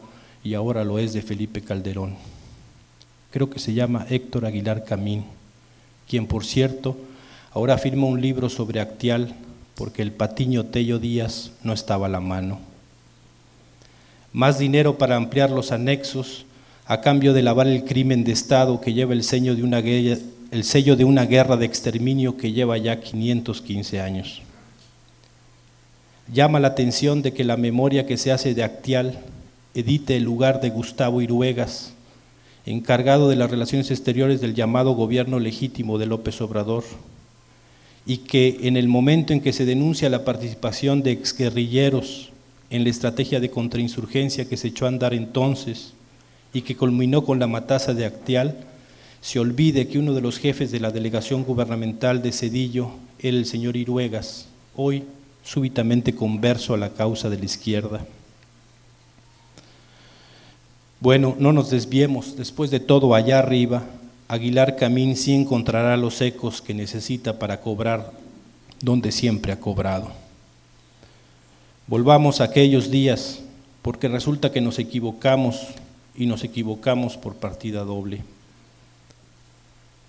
y 0.45 0.55
ahora 0.55 0.85
lo 0.85 0.99
es 0.99 1.13
de 1.13 1.23
Felipe 1.23 1.61
Calderón. 1.61 2.15
Creo 3.33 3.51
que 3.51 3.59
se 3.59 3.75
llama 3.75 4.07
Héctor 4.09 4.47
Aguilar 4.47 4.85
Camín, 4.85 5.25
quien 6.09 6.27
por 6.27 6.45
cierto 6.45 6.97
ahora 7.53 7.77
firma 7.77 8.07
un 8.07 8.21
libro 8.21 8.49
sobre 8.49 8.81
Actial 8.81 9.35
porque 9.79 10.03
el 10.03 10.11
patiño 10.11 10.65
Tello 10.65 10.99
Díaz 10.99 11.53
no 11.63 11.73
estaba 11.73 12.07
a 12.07 12.11
la 12.11 12.19
mano. 12.19 12.59
Más 14.33 14.59
dinero 14.59 14.99
para 14.99 15.15
ampliar 15.15 15.51
los 15.51 15.71
anexos 15.71 16.47
a 16.85 17.01
cambio 17.01 17.33
de 17.33 17.43
lavar 17.43 17.69
el 17.69 17.85
crimen 17.85 18.25
de 18.25 18.33
Estado 18.33 18.81
que 18.81 18.93
lleva 18.93 19.15
el 19.15 19.23
sello 19.23 19.55
de 19.55 19.63
una 19.63 19.81
guerra, 19.81 21.55
de 21.55 21.61
de 21.61 21.65
exterminio 21.65 22.37
que 22.37 22.51
lleva 22.51 22.77
ya 22.77 22.99
515 23.01 24.01
años. 24.01 24.43
Llama 26.33 26.59
la 26.59 26.69
atención 26.69 27.23
de 27.23 27.33
que 27.33 27.45
la 27.45 27.57
memoria 27.57 28.05
que 28.05 28.17
se 28.17 28.33
hace 28.33 28.55
de 28.55 28.65
Actial 28.65 29.21
edite 29.75 30.17
el 30.17 30.25
lugar 30.25 30.61
de 30.61 30.71
Gustavo 30.71 31.23
Iruegas, 31.23 31.93
encargado 32.67 33.29
de 33.29 33.37
las 33.37 33.49
relaciones 33.49 33.93
exteriores 33.93 34.41
del 34.41 34.57
llamado 34.57 34.97
gobierno 34.97 35.39
legítimo 35.39 35.99
de 35.99 36.07
López 36.07 36.41
Obrador, 36.41 36.83
y 38.09 38.17
que 38.17 38.61
en 38.63 38.79
el 38.79 38.89
momento 38.89 39.35
en 39.35 39.43
que 39.43 39.53
se 39.53 39.67
denuncia 39.67 40.09
la 40.09 40.25
participación 40.25 41.03
de 41.03 41.13
exguerrilleros 41.13 42.31
en 42.71 42.83
la 42.85 42.89
estrategia 42.89 43.39
de 43.39 43.51
contrainsurgencia 43.51 44.47
que 44.47 44.57
se 44.57 44.69
echó 44.69 44.87
a 44.87 44.89
andar 44.89 45.13
entonces 45.13 45.93
y 46.55 46.63
que 46.63 46.75
culminó 46.75 47.23
con 47.23 47.39
la 47.39 47.47
mataza 47.47 47.93
de 47.93 48.07
Actial, 48.07 48.65
se 49.21 49.39
olvide 49.39 49.89
que 49.89 49.99
uno 49.99 50.15
de 50.15 50.23
los 50.23 50.39
jefes 50.39 50.71
de 50.73 50.81
la 50.81 50.91
delegación 50.91 51.45
gubernamental 51.45 52.23
de 52.23 52.33
Cedillo 52.33 52.93
era 53.19 53.37
el 53.37 53.45
señor 53.45 53.77
Iruegas, 53.77 54.47
hoy 54.75 55.05
súbitamente 55.45 56.15
converso 56.15 56.73
a 56.73 56.79
la 56.79 56.95
causa 56.95 57.29
de 57.29 57.39
la 57.39 57.45
izquierda. 57.45 58.07
Bueno, 61.01 61.37
no 61.39 61.53
nos 61.53 61.69
desviemos, 61.69 62.39
después 62.39 62.71
de 62.71 62.81
todo 62.81 63.15
allá 63.15 63.41
arriba, 63.41 63.85
Aguilar 64.29 64.77
Camín 64.77 65.17
sí 65.17 65.35
encontrará 65.35 65.97
los 65.97 66.21
ecos 66.21 66.61
que 66.61 66.75
necesita 66.75 67.39
para 67.39 67.63
cobrar 67.63 68.13
donde 68.81 69.11
siempre 69.11 69.53
ha 69.53 69.59
cobrado. 69.59 70.13
Volvamos 71.87 72.41
a 72.41 72.45
aquellos 72.45 72.91
días, 72.91 73.41
porque 73.81 74.09
resulta 74.09 74.53
que 74.53 74.61
nos 74.61 74.79
equivocamos 74.79 75.69
y 76.15 76.27
nos 76.27 76.45
equivocamos 76.45 77.17
por 77.17 77.37
partida 77.37 77.85
doble. 77.85 78.23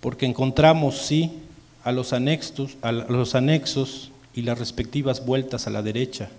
Porque 0.02 0.26
encontramos, 0.26 0.98
sí, 0.98 1.32
a 1.86 1.94
los 1.94 2.12
anexos, 2.12 2.76
a 2.82 2.92
los 2.92 3.36
anexos 3.36 4.12
y 4.34 4.42
las 4.42 4.60
respectivas 4.60 5.26
vueltas 5.26 5.66
a 5.66 5.70
la 5.70 5.82
derecha, 5.82 6.30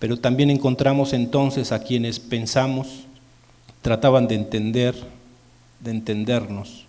pero 0.00 0.18
también 0.18 0.50
encontramos 0.50 1.12
entonces 1.12 1.70
a 1.70 1.84
quienes 1.84 2.18
pensamos 2.18 3.04
trataban 3.82 4.26
de 4.26 4.34
entender, 4.34 4.96
de 5.82 5.90
entendernos. 5.90 6.84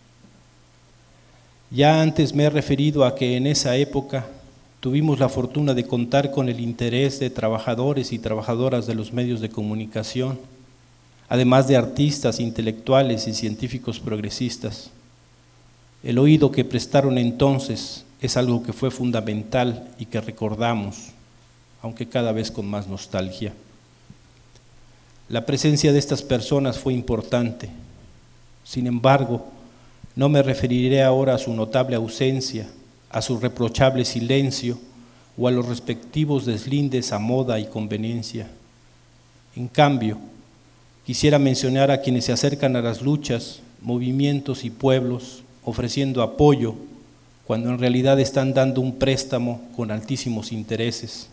Ya 1.72 2.02
antes 2.02 2.34
me 2.34 2.44
he 2.44 2.50
referido 2.50 3.04
a 3.04 3.16
que 3.16 3.36
en 3.36 3.48
esa 3.48 3.76
época 3.76 4.28
tuvimos 4.80 5.20
la 5.20 5.30
fortuna 5.30 5.74
de 5.74 5.88
contar 5.88 6.30
con 6.30 6.50
el 6.50 6.60
interés 6.60 7.20
de 7.20 7.30
trabajadores 7.30 8.14
y 8.14 8.20
trabajadoras 8.20 8.86
de 8.86 8.96
los 8.96 9.12
medios 9.12 9.42
de 9.42 9.50
comunicación, 9.50 10.40
además 11.30 11.68
de 11.68 11.78
artistas, 11.78 12.40
intelectuales 12.40 13.28
y 13.28 13.34
científicos 13.34 14.00
progresistas. 14.00 14.92
El 16.04 16.20
oído 16.20 16.52
que 16.52 16.66
prestaron 16.66 17.18
entonces 17.18 18.06
es 18.22 18.38
algo 18.38 18.62
que 18.62 18.74
fue 18.74 18.92
fundamental 18.92 19.90
y 19.98 20.06
que 20.06 20.22
recordamos, 20.22 21.08
aunque 21.82 22.08
cada 22.08 22.32
vez 22.32 22.52
con 22.52 22.68
más 22.68 22.88
nostalgia. 22.88 23.54
La 25.30 25.46
presencia 25.46 25.92
de 25.92 26.00
estas 26.00 26.22
personas 26.22 26.78
fue 26.78 26.94
importante. 26.94 27.70
Sin 28.64 28.88
embargo, 28.88 29.48
no 30.16 30.30
me 30.30 30.44
referiré 30.44 31.04
ahora 31.04 31.36
a 31.36 31.40
su 31.40 31.54
notable 31.54 31.96
ausencia, 31.96 32.68
a 33.10 33.22
su 33.22 33.40
reprochable 33.40 34.06
silencio 34.06 34.78
o 35.38 35.48
a 35.48 35.52
los 35.52 35.68
respectivos 35.68 36.46
deslindes 36.46 37.12
a 37.12 37.20
moda 37.20 37.60
y 37.60 37.66
conveniencia. 37.66 38.48
En 39.56 39.68
cambio, 39.68 40.18
quisiera 41.06 41.40
mencionar 41.40 41.92
a 41.92 42.02
quienes 42.02 42.26
se 42.26 42.32
acercan 42.32 42.76
a 42.76 42.82
las 42.82 43.02
luchas, 43.02 43.60
movimientos 43.82 44.64
y 44.64 44.70
pueblos 44.70 45.44
ofreciendo 45.64 46.22
apoyo 46.22 46.76
cuando 47.46 47.70
en 47.70 47.80
realidad 47.80 48.20
están 48.20 48.54
dando 48.54 48.82
un 48.82 48.98
préstamo 48.98 49.62
con 49.76 49.92
altísimos 49.92 50.52
intereses. 50.52 51.28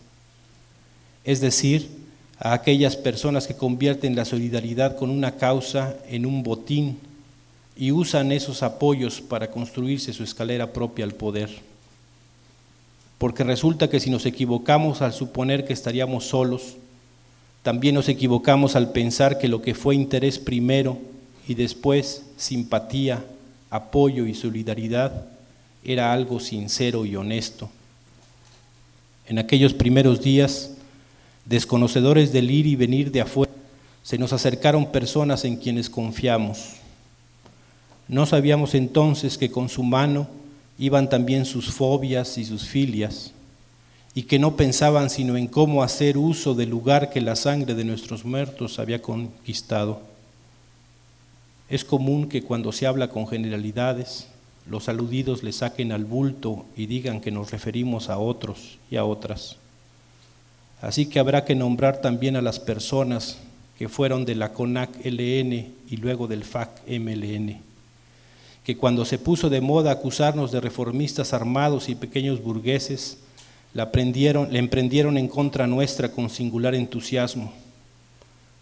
Es 1.23 1.39
decir, 1.39 1.89
a 2.39 2.53
aquellas 2.53 2.95
personas 2.97 3.47
que 3.47 3.55
convierten 3.55 4.15
la 4.15 4.25
solidaridad 4.25 4.97
con 4.97 5.09
una 5.09 5.37
causa 5.37 5.95
en 6.09 6.25
un 6.25 6.43
botín 6.43 6.97
y 7.75 7.91
usan 7.91 8.31
esos 8.31 8.63
apoyos 8.63 9.21
para 9.21 9.49
construirse 9.49 10.13
su 10.13 10.23
escalera 10.23 10.73
propia 10.73 11.05
al 11.05 11.13
poder. 11.13 11.49
Porque 13.17 13.43
resulta 13.43 13.89
que 13.89 13.99
si 13.99 14.09
nos 14.09 14.25
equivocamos 14.25 15.01
al 15.01 15.13
suponer 15.13 15.65
que 15.65 15.73
estaríamos 15.73 16.25
solos, 16.25 16.77
también 17.63 17.95
nos 17.95 18.09
equivocamos 18.09 18.75
al 18.75 18.91
pensar 18.91 19.37
que 19.37 19.47
lo 19.47 19.61
que 19.61 19.75
fue 19.75 19.95
interés 19.95 20.39
primero 20.39 20.97
y 21.47 21.53
después 21.53 22.23
simpatía, 22.37 23.23
apoyo 23.69 24.25
y 24.25 24.33
solidaridad 24.33 25.25
era 25.83 26.13
algo 26.13 26.39
sincero 26.39 27.05
y 27.05 27.15
honesto. 27.15 27.69
En 29.27 29.37
aquellos 29.39 29.73
primeros 29.73 30.21
días, 30.21 30.71
desconocedores 31.45 32.33
del 32.33 32.51
ir 32.51 32.65
y 32.65 32.75
venir 32.75 33.11
de 33.11 33.21
afuera, 33.21 33.51
se 34.03 34.17
nos 34.17 34.33
acercaron 34.33 34.91
personas 34.91 35.45
en 35.45 35.57
quienes 35.57 35.89
confiamos 35.89 36.81
no 38.11 38.25
sabíamos 38.25 38.75
entonces 38.75 39.37
que 39.37 39.49
con 39.49 39.69
su 39.69 39.83
mano 39.83 40.27
iban 40.77 41.09
también 41.09 41.45
sus 41.45 41.71
fobias 41.71 42.37
y 42.37 42.43
sus 42.43 42.67
filias, 42.67 43.31
y 44.13 44.23
que 44.23 44.37
no 44.37 44.57
pensaban 44.57 45.09
sino 45.09 45.37
en 45.37 45.47
cómo 45.47 45.81
hacer 45.81 46.17
uso 46.17 46.53
del 46.53 46.69
lugar 46.69 47.09
que 47.09 47.21
la 47.21 47.37
sangre 47.37 47.73
de 47.73 47.85
nuestros 47.85 48.25
muertos 48.25 48.79
había 48.79 49.01
conquistado. 49.01 50.01
Es 51.69 51.85
común 51.85 52.27
que 52.27 52.43
cuando 52.43 52.73
se 52.73 52.85
habla 52.85 53.07
con 53.07 53.27
generalidades, 53.29 54.27
los 54.69 54.89
aludidos 54.89 55.41
le 55.41 55.53
saquen 55.53 55.93
al 55.93 56.03
bulto 56.03 56.65
y 56.75 56.87
digan 56.87 57.21
que 57.21 57.31
nos 57.31 57.49
referimos 57.49 58.09
a 58.09 58.17
otros 58.17 58.77
y 58.91 58.97
a 58.97 59.05
otras. 59.05 59.55
Así 60.81 61.05
que 61.05 61.19
habrá 61.19 61.45
que 61.45 61.55
nombrar 61.55 62.01
también 62.01 62.35
a 62.35 62.41
las 62.41 62.59
personas 62.59 63.37
que 63.79 63.87
fueron 63.87 64.25
de 64.25 64.35
la 64.35 64.51
CONAC 64.51 64.97
LN 65.05 65.53
y 65.89 65.95
luego 65.95 66.27
del 66.27 66.43
FAC 66.43 66.81
MLN 66.89 67.70
que 68.63 68.77
cuando 68.77 69.05
se 69.05 69.17
puso 69.17 69.49
de 69.49 69.61
moda 69.61 69.91
acusarnos 69.91 70.51
de 70.51 70.61
reformistas 70.61 71.33
armados 71.33 71.89
y 71.89 71.95
pequeños 71.95 72.41
burgueses, 72.41 73.17
la 73.73 73.91
le 73.91 74.59
emprendieron 74.59 75.17
en 75.17 75.27
contra 75.27 75.65
nuestra 75.65 76.11
con 76.11 76.29
singular 76.29 76.75
entusiasmo. 76.75 77.53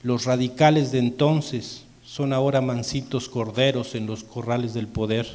Los 0.04 0.26
radicales 0.26 0.92
de 0.92 1.00
entonces 1.00 1.84
son 2.06 2.32
ahora 2.32 2.62
mansitos 2.62 3.28
corderos 3.28 3.96
en 3.96 4.06
los 4.06 4.24
corrales 4.24 4.74
del 4.74 4.88
poder. 4.88 5.28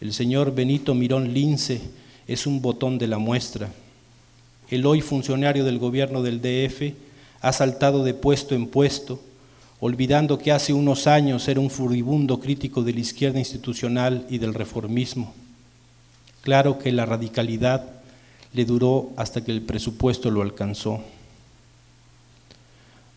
El 0.00 0.12
señor 0.12 0.54
Benito 0.54 0.94
Mirón 0.94 1.34
Lince 1.34 1.80
es 2.28 2.46
un 2.46 2.62
botón 2.62 2.98
de 2.98 3.06
la 3.06 3.18
muestra. 3.18 3.70
El 4.70 4.86
hoy 4.86 5.00
funcionario 5.00 5.64
del 5.64 5.78
gobierno 5.78 6.22
del 6.22 6.40
DF 6.40 6.94
ha 7.40 7.52
saltado 7.52 8.04
de 8.04 8.14
puesto 8.14 8.54
en 8.54 8.66
puesto 8.66 9.20
olvidando 9.80 10.38
que 10.38 10.52
hace 10.52 10.72
unos 10.72 11.06
años 11.06 11.48
era 11.48 11.60
un 11.60 11.70
furibundo 11.70 12.40
crítico 12.40 12.82
de 12.82 12.94
la 12.94 13.00
izquierda 13.00 13.38
institucional 13.38 14.26
y 14.30 14.38
del 14.38 14.54
reformismo. 14.54 15.34
Claro 16.42 16.78
que 16.78 16.92
la 16.92 17.06
radicalidad 17.06 17.84
le 18.52 18.64
duró 18.64 19.10
hasta 19.16 19.44
que 19.44 19.52
el 19.52 19.62
presupuesto 19.62 20.30
lo 20.30 20.42
alcanzó. 20.42 21.02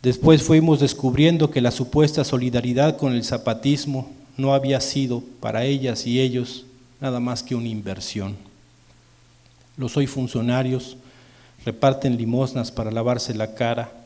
Después 0.02 0.44
fuimos 0.44 0.80
descubriendo 0.80 1.52
que 1.52 1.62
la 1.62 1.72
supuesta 1.72 2.24
solidaridad 2.24 2.98
con 2.98 3.14
el 3.14 3.24
zapatismo 3.24 4.10
no 4.38 4.54
había 4.54 4.80
sido 4.80 5.22
para 5.40 5.66
ellas 5.66 6.08
y 6.08 6.20
ellos 6.20 6.66
nada 7.02 7.20
más 7.20 7.44
que 7.44 7.56
una 7.56 7.68
inversión. 7.68 8.36
Los 9.78 9.96
hoy 9.96 10.08
funcionarios 10.08 10.98
reparten 11.66 12.18
limosnas 12.18 12.72
para 12.72 12.92
lavarse 12.92 13.34
la 13.34 13.54
cara 13.54 13.99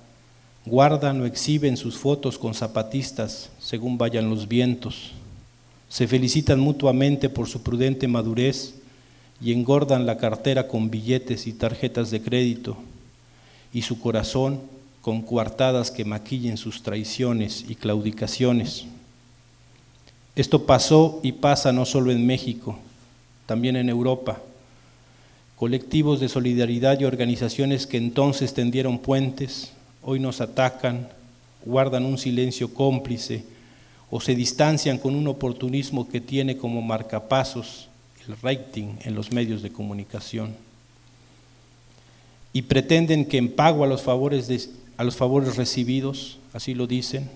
guardan 0.65 1.21
o 1.21 1.25
exhiben 1.25 1.77
sus 1.77 1.97
fotos 1.97 2.37
con 2.37 2.53
zapatistas 2.53 3.49
según 3.59 3.97
vayan 3.97 4.29
los 4.29 4.47
vientos, 4.47 5.11
se 5.89 6.07
felicitan 6.07 6.59
mutuamente 6.59 7.29
por 7.29 7.47
su 7.47 7.61
prudente 7.61 8.07
madurez 8.07 8.75
y 9.41 9.51
engordan 9.51 10.05
la 10.05 10.17
cartera 10.17 10.67
con 10.67 10.89
billetes 10.89 11.47
y 11.47 11.53
tarjetas 11.53 12.11
de 12.11 12.21
crédito 12.21 12.77
y 13.73 13.81
su 13.81 13.99
corazón 13.99 14.61
con 15.01 15.21
coartadas 15.21 15.91
que 15.91 16.05
maquillen 16.05 16.57
sus 16.57 16.81
traiciones 16.81 17.65
y 17.67 17.75
claudicaciones. 17.75 18.85
Esto 20.35 20.65
pasó 20.65 21.19
y 21.21 21.33
pasa 21.33 21.73
no 21.73 21.85
solo 21.85 22.11
en 22.11 22.25
México, 22.25 22.79
también 23.45 23.75
en 23.75 23.89
Europa. 23.89 24.41
Colectivos 25.57 26.19
de 26.19 26.29
solidaridad 26.29 26.99
y 26.99 27.05
organizaciones 27.05 27.85
que 27.85 27.97
entonces 27.97 28.53
tendieron 28.53 28.97
puentes, 28.97 29.73
hoy 30.03 30.19
nos 30.19 30.41
atacan, 30.41 31.09
guardan 31.65 32.05
un 32.05 32.17
silencio 32.17 32.73
cómplice 32.73 33.43
o 34.09 34.21
se 34.21 34.35
distancian 34.35 34.97
con 34.97 35.15
un 35.15 35.27
oportunismo 35.27 36.07
que 36.07 36.21
tiene 36.21 36.57
como 36.57 36.81
marcapasos 36.81 37.87
el 38.27 38.35
rating 38.41 38.95
en 39.03 39.15
los 39.15 39.31
medios 39.31 39.61
de 39.61 39.71
comunicación. 39.71 40.55
Y 42.53 42.63
pretenden 42.63 43.25
que 43.25 43.37
en 43.37 43.51
pago 43.51 43.83
a 43.83 43.87
los 43.87 44.01
favores, 44.03 44.47
recibidos, 45.57 46.37
así 46.53 46.73
lo 46.73 46.85
dicen, 46.85 47.29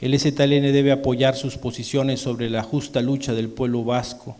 el 0.00 0.18
STLN 0.18 0.72
debe 0.72 0.92
apoyar 0.92 1.36
sus 1.36 1.56
posiciones 1.56 2.20
sobre 2.20 2.50
la 2.50 2.62
justa 2.62 3.00
lucha 3.00 3.32
del 3.32 3.48
pueblo 3.48 3.84
vasco, 3.84 4.36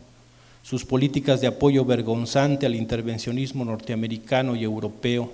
sus 0.62 0.84
políticas 0.84 1.40
de 1.40 1.46
apoyo 1.46 1.84
vergonzante 1.84 2.66
al 2.66 2.74
intervencionismo 2.74 3.64
norteamericano 3.64 4.56
y 4.56 4.64
europeo, 4.64 5.30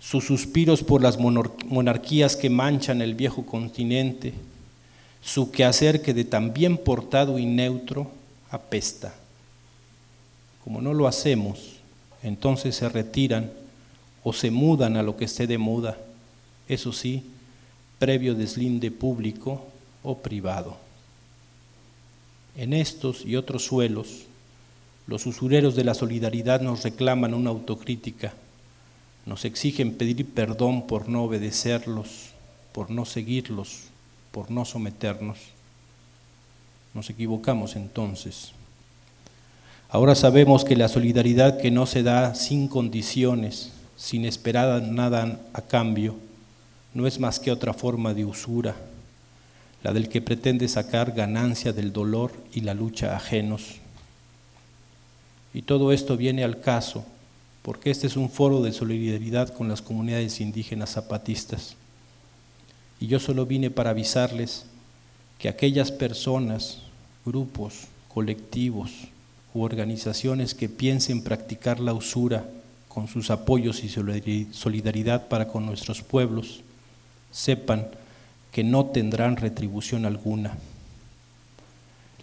sus 0.00 0.24
suspiros 0.24 0.82
por 0.82 1.02
las 1.02 1.18
monarquías 1.18 2.36
que 2.36 2.50
manchan 2.50 3.02
el 3.02 3.14
viejo 3.14 3.44
continente, 3.44 4.32
su 5.22 5.50
quehacer 5.50 6.02
que 6.02 6.14
de 6.14 6.24
tan 6.24 6.52
bien 6.52 6.78
portado 6.78 7.38
y 7.38 7.46
neutro 7.46 8.10
apesta. 8.50 9.14
Como 10.64 10.80
no 10.80 10.94
lo 10.94 11.08
hacemos, 11.08 11.76
entonces 12.22 12.76
se 12.76 12.88
retiran 12.88 13.50
o 14.22 14.32
se 14.32 14.50
mudan 14.50 14.96
a 14.96 15.02
lo 15.02 15.16
que 15.16 15.24
esté 15.24 15.46
de 15.46 15.58
moda, 15.58 15.98
eso 16.68 16.92
sí, 16.92 17.24
previo 17.98 18.34
deslinde 18.34 18.90
público 18.90 19.64
o 20.02 20.18
privado. 20.18 20.76
En 22.56 22.72
estos 22.72 23.24
y 23.24 23.36
otros 23.36 23.64
suelos, 23.64 24.24
los 25.06 25.26
usureros 25.26 25.74
de 25.74 25.84
la 25.84 25.94
solidaridad 25.94 26.60
nos 26.60 26.82
reclaman 26.82 27.34
una 27.34 27.50
autocrítica 27.50 28.34
nos 29.28 29.44
exigen 29.44 29.92
pedir 29.92 30.26
perdón 30.26 30.86
por 30.86 31.06
no 31.10 31.24
obedecerlos, 31.24 32.30
por 32.72 32.90
no 32.90 33.04
seguirlos, 33.04 33.80
por 34.32 34.50
no 34.50 34.64
someternos. 34.64 35.36
Nos 36.94 37.10
equivocamos 37.10 37.76
entonces. 37.76 38.52
Ahora 39.90 40.14
sabemos 40.14 40.64
que 40.64 40.76
la 40.76 40.88
solidaridad 40.88 41.60
que 41.60 41.70
no 41.70 41.84
se 41.84 42.02
da 42.02 42.34
sin 42.34 42.68
condiciones, 42.68 43.72
sin 43.98 44.24
esperar 44.24 44.82
nada 44.82 45.38
a 45.52 45.60
cambio, 45.60 46.16
no 46.94 47.06
es 47.06 47.20
más 47.20 47.38
que 47.38 47.52
otra 47.52 47.74
forma 47.74 48.14
de 48.14 48.24
usura, 48.24 48.76
la 49.82 49.92
del 49.92 50.08
que 50.08 50.22
pretende 50.22 50.68
sacar 50.68 51.12
ganancia 51.12 51.74
del 51.74 51.92
dolor 51.92 52.32
y 52.54 52.62
la 52.62 52.72
lucha 52.72 53.14
ajenos. 53.14 53.76
Y 55.52 55.62
todo 55.62 55.92
esto 55.92 56.16
viene 56.16 56.44
al 56.44 56.60
caso, 56.60 57.04
porque 57.68 57.90
este 57.90 58.06
es 58.06 58.16
un 58.16 58.30
foro 58.30 58.62
de 58.62 58.72
solidaridad 58.72 59.52
con 59.52 59.68
las 59.68 59.82
comunidades 59.82 60.40
indígenas 60.40 60.92
zapatistas. 60.92 61.76
Y 62.98 63.08
yo 63.08 63.20
solo 63.20 63.44
vine 63.44 63.70
para 63.70 63.90
avisarles 63.90 64.64
que 65.38 65.50
aquellas 65.50 65.92
personas, 65.92 66.78
grupos, 67.26 67.80
colectivos 68.08 68.90
u 69.52 69.64
organizaciones 69.64 70.54
que 70.54 70.70
piensen 70.70 71.22
practicar 71.22 71.78
la 71.78 71.92
usura 71.92 72.48
con 72.88 73.06
sus 73.06 73.30
apoyos 73.30 73.84
y 73.84 74.48
solidaridad 74.50 75.28
para 75.28 75.48
con 75.48 75.66
nuestros 75.66 76.00
pueblos, 76.00 76.62
sepan 77.32 77.86
que 78.50 78.64
no 78.64 78.86
tendrán 78.86 79.36
retribución 79.36 80.06
alguna. 80.06 80.56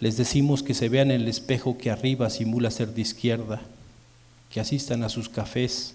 Les 0.00 0.16
decimos 0.16 0.64
que 0.64 0.74
se 0.74 0.88
vean 0.88 1.12
en 1.12 1.20
el 1.20 1.28
espejo 1.28 1.78
que 1.78 1.92
arriba 1.92 2.30
simula 2.30 2.72
ser 2.72 2.94
de 2.94 3.02
izquierda, 3.02 3.62
que 4.50 4.60
asistan 4.60 5.02
a 5.02 5.08
sus 5.08 5.28
cafés, 5.28 5.94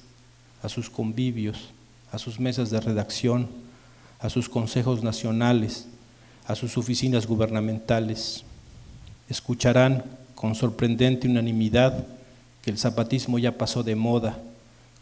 a 0.61 0.69
sus 0.69 0.89
convivios, 0.89 1.71
a 2.11 2.17
sus 2.19 2.39
mesas 2.39 2.69
de 2.69 2.79
redacción, 2.79 3.47
a 4.19 4.29
sus 4.29 4.49
consejos 4.49 5.03
nacionales, 5.03 5.87
a 6.45 6.55
sus 6.55 6.77
oficinas 6.77 7.25
gubernamentales. 7.25 8.43
Escucharán 9.29 10.03
con 10.35 10.55
sorprendente 10.55 11.27
unanimidad 11.27 12.05
que 12.61 12.69
el 12.69 12.77
zapatismo 12.77 13.39
ya 13.39 13.57
pasó 13.57 13.83
de 13.83 13.95
moda, 13.95 14.37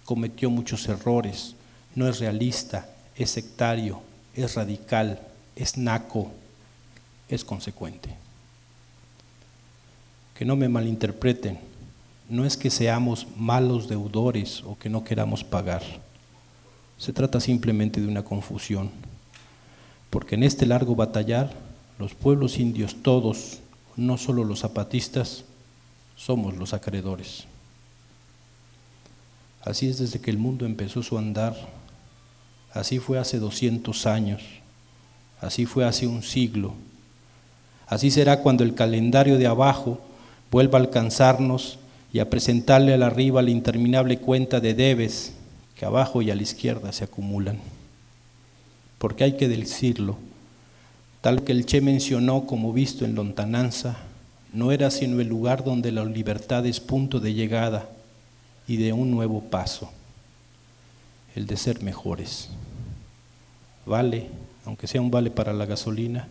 cometió 0.05 0.49
muchos 0.49 0.87
errores, 0.87 1.55
no 1.95 2.07
es 2.07 2.19
realista, 2.19 2.87
es 3.15 3.31
sectario, 3.31 4.01
es 4.33 4.55
radical, 4.55 5.19
es 5.55 5.77
naco, 5.77 6.31
es 7.27 7.43
consecuente. 7.43 8.09
Que 10.35 10.45
no 10.45 10.55
me 10.55 10.69
malinterpreten, 10.69 11.59
no 12.29 12.45
es 12.45 12.57
que 12.57 12.69
seamos 12.69 13.27
malos 13.35 13.87
deudores 13.87 14.63
o 14.65 14.77
que 14.77 14.89
no 14.89 15.03
queramos 15.03 15.43
pagar. 15.43 15.83
Se 16.97 17.13
trata 17.13 17.39
simplemente 17.39 17.99
de 17.99 18.07
una 18.07 18.23
confusión 18.23 18.91
porque 20.09 20.35
en 20.35 20.43
este 20.43 20.65
largo 20.65 20.95
batallar, 20.95 21.51
los 21.97 22.13
pueblos 22.13 22.57
indios 22.57 22.97
todos, 23.03 23.59
no 23.95 24.17
solo 24.17 24.43
los 24.43 24.61
zapatistas, 24.61 25.43
somos 26.15 26.55
los 26.55 26.73
acreedores. 26.73 27.45
Así 29.61 29.87
es 29.87 29.99
desde 29.99 30.19
que 30.19 30.31
el 30.31 30.37
mundo 30.37 30.65
empezó 30.65 31.03
su 31.03 31.17
andar, 31.17 31.55
así 32.73 32.99
fue 32.99 33.19
hace 33.19 33.39
200 33.39 34.05
años, 34.07 34.41
así 35.41 35.65
fue 35.65 35.85
hace 35.85 36.07
un 36.07 36.23
siglo, 36.23 36.73
así 37.87 38.09
será 38.09 38.39
cuando 38.41 38.63
el 38.63 38.73
calendario 38.73 39.37
de 39.37 39.47
abajo 39.47 39.99
vuelva 40.49 40.79
a 40.79 40.81
alcanzarnos 40.81 41.77
y 42.11 42.19
a 42.19 42.29
presentarle 42.29 42.93
al 42.93 43.03
arriba 43.03 43.41
la 43.41 43.51
interminable 43.51 44.17
cuenta 44.17 44.59
de 44.59 44.73
debes 44.73 45.33
que 45.75 45.85
abajo 45.85 46.21
y 46.21 46.31
a 46.31 46.35
la 46.35 46.41
izquierda 46.41 46.91
se 46.91 47.03
acumulan 47.03 47.59
porque 48.99 49.23
hay 49.23 49.37
que 49.37 49.47
decirlo, 49.47 50.17
tal 51.21 51.43
que 51.43 51.53
el 51.53 51.65
Che 51.65 51.81
mencionó 51.81 52.45
como 52.45 52.71
visto 52.71 53.05
en 53.05 53.15
lontananza, 53.15 53.97
no 54.53 54.71
era 54.71 54.91
sino 54.91 55.19
el 55.21 55.27
lugar 55.27 55.63
donde 55.63 55.91
la 55.91 56.03
libertad 56.05 56.65
es 56.65 56.79
punto 56.79 57.19
de 57.19 57.33
llegada 57.33 57.89
y 58.67 58.77
de 58.77 58.93
un 58.93 59.09
nuevo 59.09 59.41
paso, 59.41 59.89
el 61.35 61.47
de 61.47 61.57
ser 61.57 61.81
mejores. 61.81 62.49
Vale, 63.85 64.27
aunque 64.65 64.87
sea 64.87 65.01
un 65.01 65.11
vale 65.11 65.31
para 65.31 65.53
la 65.53 65.65
gasolina, 65.65 66.27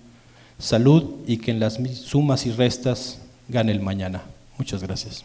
salud 0.58 1.24
y 1.26 1.38
que 1.38 1.50
en 1.50 1.60
las 1.60 1.78
sumas 1.94 2.44
y 2.46 2.52
restas 2.52 3.18
gane 3.48 3.72
el 3.72 3.80
mañana. 3.80 4.22
Muchas 4.58 4.82
gracias. 4.82 5.24